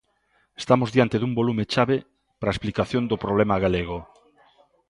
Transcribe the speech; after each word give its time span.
Estamos 0.61 0.89
diante 0.95 1.19
dun 1.19 1.33
volume 1.39 1.69
chave 1.73 1.97
para 2.39 2.49
a 2.51 2.55
explicación 2.55 3.03
do 3.07 3.21
problema 3.23 3.55
galego. 3.63 3.97